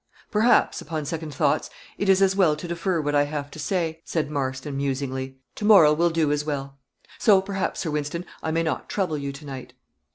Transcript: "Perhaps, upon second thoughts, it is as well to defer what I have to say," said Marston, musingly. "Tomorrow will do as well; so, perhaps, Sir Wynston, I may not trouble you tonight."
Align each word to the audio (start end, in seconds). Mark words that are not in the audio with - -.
"Perhaps, 0.31 0.81
upon 0.81 1.05
second 1.05 1.31
thoughts, 1.31 1.69
it 1.99 2.09
is 2.09 2.23
as 2.23 2.35
well 2.35 2.55
to 2.55 2.67
defer 2.67 2.99
what 3.01 3.13
I 3.13 3.25
have 3.25 3.51
to 3.51 3.59
say," 3.59 4.01
said 4.03 4.31
Marston, 4.31 4.75
musingly. 4.75 5.37
"Tomorrow 5.53 5.93
will 5.93 6.09
do 6.09 6.31
as 6.31 6.43
well; 6.43 6.79
so, 7.19 7.39
perhaps, 7.39 7.81
Sir 7.81 7.91
Wynston, 7.91 8.25
I 8.41 8.49
may 8.49 8.63
not 8.63 8.89
trouble 8.89 9.19
you 9.19 9.31
tonight." 9.31 9.73